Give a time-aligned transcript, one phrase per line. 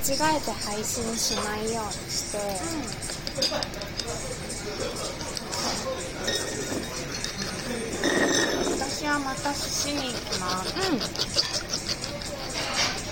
[0.00, 2.38] 違えて配信しないようにして、
[8.72, 10.74] 私はまた寿司に行きます。
[10.90, 10.98] うん。
[10.98, 11.04] こ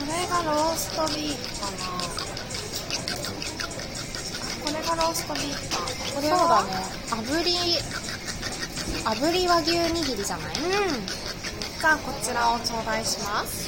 [0.07, 1.79] れがローストビーフかな。
[4.65, 5.77] これがローストビーフか。
[6.15, 6.71] これそうだはね。
[7.11, 7.53] 炙り
[9.05, 10.55] 炙り和牛握りじゃない？
[10.57, 11.07] うん。
[11.07, 13.68] じゃあこちらを頂戴します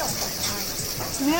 [0.00, 1.36] ね。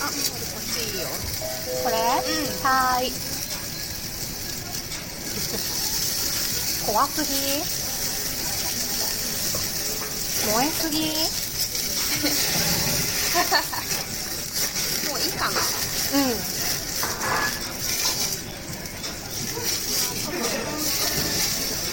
[0.00, 0.14] あ、もう、
[2.20, 2.24] ん
[2.62, 3.12] はい。
[6.86, 7.28] 怖すぎ。
[10.52, 11.12] 燃えすぎ。
[15.24, 15.50] いいかな。
[15.50, 15.56] うん。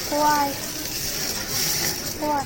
[0.10, 0.52] 怖い。
[2.20, 2.46] 怖い。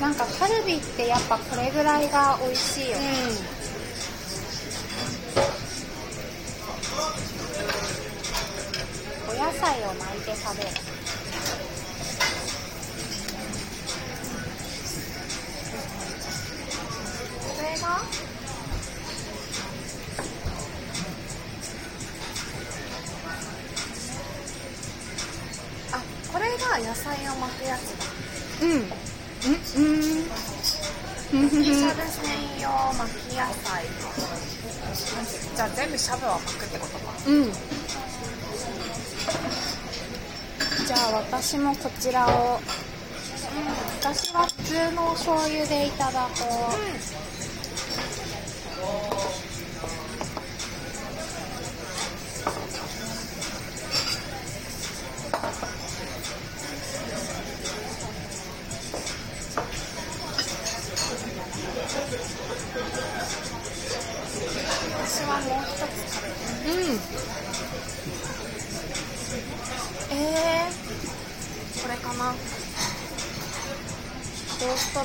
[0.00, 3.12] なんかカルビってやっぱこれぐらいが美味しいよね、
[3.57, 3.57] お
[9.38, 10.70] 野菜を巻いて食べる
[17.56, 18.02] これが
[25.92, 28.04] あ、これが野菜を巻くやつだ
[28.60, 28.70] うん。
[28.70, 28.82] うん。
[31.34, 31.48] うん。
[31.48, 32.68] スペシャル専用
[32.98, 33.86] 巻き野菜
[35.54, 37.52] じゃあ全部しゃぶは巻くってことかうん。
[40.88, 42.58] じゃあ私もこちらを。
[44.00, 47.37] 私は普通のお醤油でいただこう、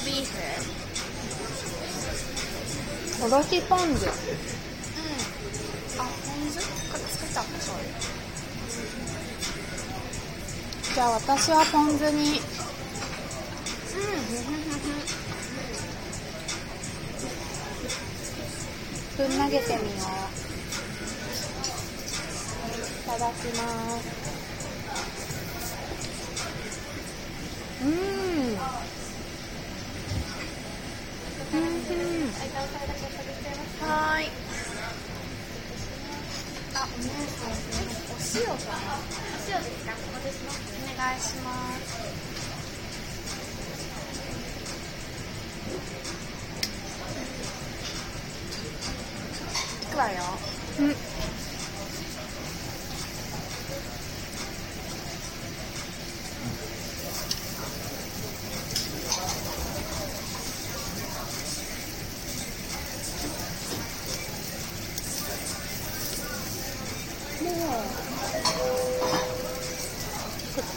[0.05, 0.31] ビーフ
[3.25, 4.11] おろしポン酢うん。
[5.99, 6.59] あポン酢
[6.91, 7.75] これ作っちゃったそう
[10.93, 12.39] じゃあ私はポン酢に。
[13.95, 14.93] うん
[19.15, 20.33] ぶん投げてみよう。
[22.99, 24.07] いただきます。
[27.83, 28.57] うん。
[31.53, 31.61] はい
[36.73, 37.53] あお姉さん
[38.09, 39.05] お塩かなお
[39.47, 40.49] 塩ですかここですお
[40.97, 42.13] 願いします
[49.91, 50.23] くわよ
[50.79, 51.12] うん。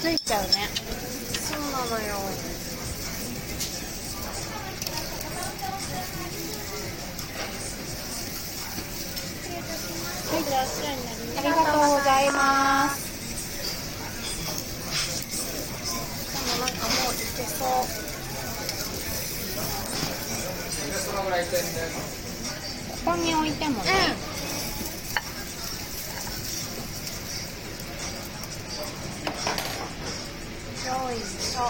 [0.07, 0.49] ついちゃうね
[1.35, 2.15] そうなのよ
[10.29, 10.43] はい、
[11.39, 13.03] ありがとうございます。
[16.51, 17.69] でもなんかもういけそう。
[23.05, 23.91] ここに置いてもね。
[24.31, 24.36] うん
[31.57, 31.63] 野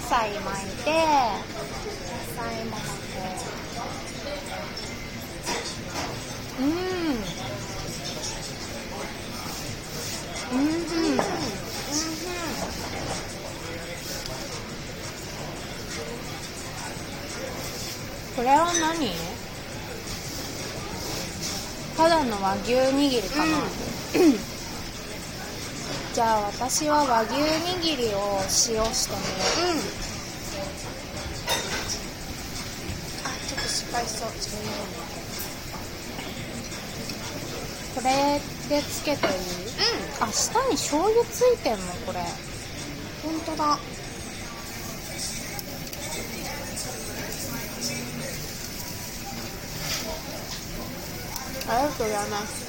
[0.00, 0.98] 菜巻いて野
[2.34, 2.82] 菜も巻
[6.58, 7.17] うんうん
[18.38, 19.10] これは何？
[21.96, 23.58] ただの和牛握りかな、
[26.14, 29.22] じゃあ私は和牛握りを使用してみ
[29.66, 29.74] よう。
[29.74, 29.78] ん。
[33.26, 34.62] あちょっと失敗しそう自分
[37.96, 39.32] これでつけていい
[40.20, 41.78] あ下に醤油ついてんの？
[42.06, 42.20] これ。
[43.24, 43.76] 本当だ
[51.70, 52.68] ありがとうございます。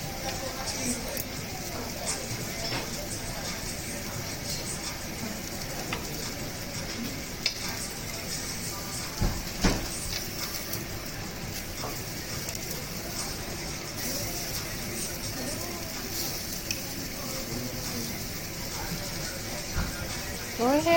[20.62, 20.90] おいしい。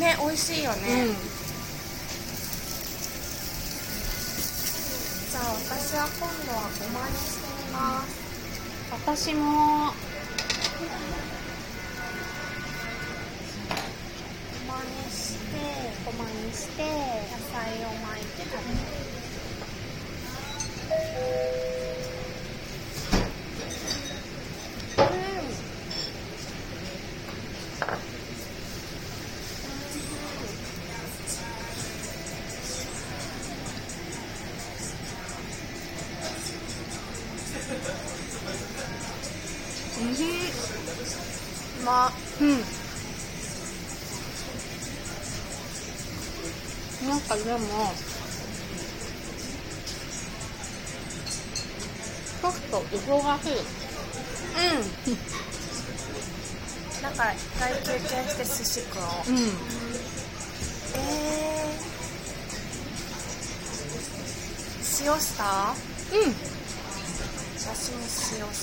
[0.00, 1.37] ね美味しいよね、うん
[5.88, 8.20] 私は今度はごまにしてみます。
[8.92, 9.94] 私も。
[14.52, 15.56] ごまにして
[16.04, 19.07] ごまにして野菜を巻いて食べます
[40.24, 42.12] んうま。
[42.40, 42.64] うん。
[47.08, 47.94] なんかでも。
[52.40, 53.52] ちょっと忙しい。
[53.58, 55.18] うん。
[57.02, 59.00] なんか一回休憩して寿司食お
[59.30, 59.34] う。
[59.34, 59.36] うん。
[60.94, 65.44] えー、塩した？
[66.12, 66.34] うん。
[67.60, 68.58] 私も塩し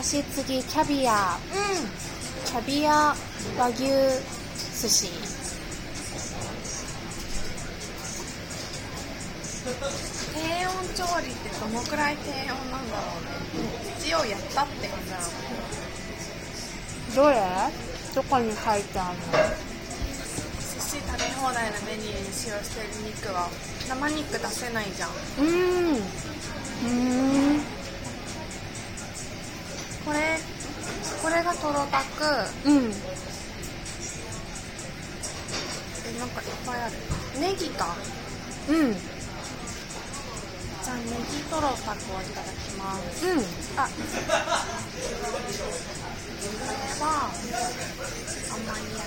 [0.00, 1.12] 私次キャビア。
[1.12, 1.88] ううん。
[2.46, 3.16] キャビア
[3.58, 5.08] 和牛寿司。
[10.32, 13.66] 低温調理ってどのくらい低温なんだろうね。
[13.98, 15.24] 一応やったって感じなの。
[17.16, 17.40] どれ？
[18.14, 19.18] どこに書いてある
[20.60, 23.50] 寿司食べ放題のメニューに使用してる肉は
[23.88, 25.10] 生肉出せないじゃん。
[25.10, 25.96] のうん。
[26.86, 27.67] うん
[30.08, 30.40] これ
[31.22, 32.24] これがトロタク。
[32.64, 32.90] うん。
[36.06, 36.94] えなんかいっぱいある。
[37.38, 37.94] ネギか。
[38.70, 38.94] うん。
[38.94, 43.26] じゃあネギトロタクをいただきます。
[43.26, 43.38] うん。
[43.76, 43.86] あ。
[43.86, 43.92] こ
[46.64, 46.72] れ
[47.04, 47.28] は
[48.50, 49.04] あんまりや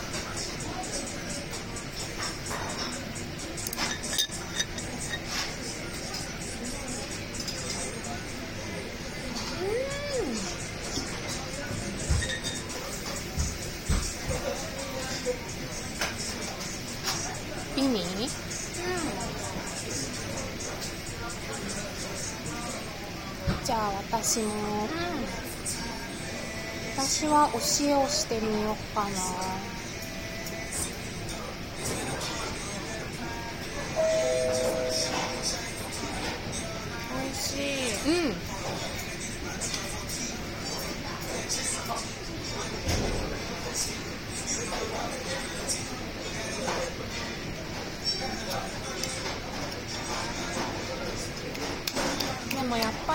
[24.24, 24.92] 私もうん。
[26.96, 29.81] 私はお塩してみようかな。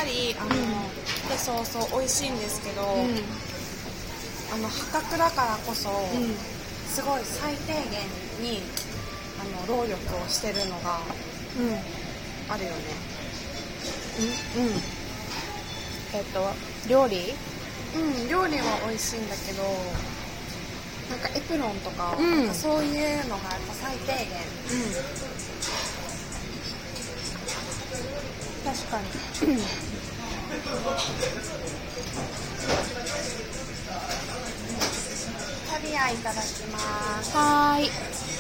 [0.05, 1.29] りあの、うん。
[1.29, 3.19] でそうそう美味しいんですけど、うん。
[4.55, 6.35] あの破格だからこそ、うん。
[6.89, 7.83] すごい最低限
[8.41, 8.63] に
[9.41, 11.01] あの労力をしてるのが
[11.59, 11.79] うん。
[12.49, 12.77] あるよね。
[14.57, 16.19] うん。
[16.19, 16.47] えっと
[16.89, 17.35] 料理？
[17.97, 19.63] うん料理は美味しいんだけど
[21.11, 22.47] なんかエプロンとか,、うん。
[22.49, 24.27] かそういうのがやっぱ最低限
[28.67, 29.05] 確かに。
[29.07, 37.37] キャビアいただきます。
[37.37, 37.91] はーい。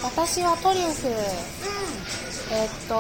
[0.03, 1.07] 私はトリュフ。
[1.09, 1.13] う
[2.51, 2.95] えっと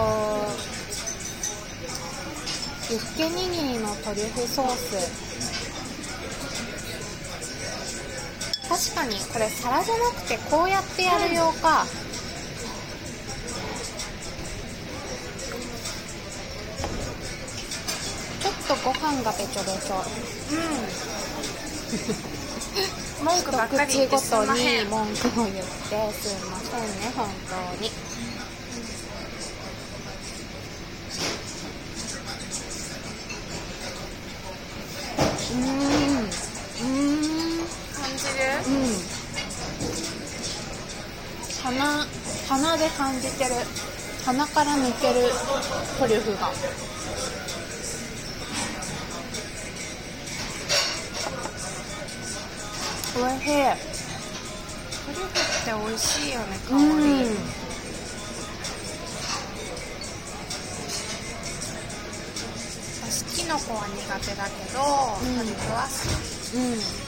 [2.92, 4.94] ユッケ握りのトリュフソース。
[8.68, 12.05] 確かにこれ皿じゃなくてこうやってやる用か、ちょ
[19.06, 20.02] とご飯がべちょべちょ
[23.20, 25.62] うん文句ばっかり言ってすごとに文句を言って
[26.12, 27.90] すいませんね本当に
[35.52, 35.64] うんう
[36.24, 39.16] ん感じるうん
[41.62, 42.06] 鼻
[42.48, 43.50] 鼻で感じてる
[44.24, 45.30] 鼻から抜ける
[45.98, 46.50] トリュフが
[53.18, 53.48] おいしい
[55.06, 56.58] トリュフって美味しいよね。
[56.68, 57.36] 香り、うん
[63.02, 65.38] 私キノコは苦手だけど、ん。
[65.38, 65.88] トリュフは好
[66.50, 66.56] き。
[66.56, 67.05] うん